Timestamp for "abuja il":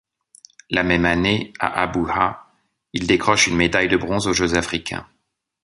1.83-3.05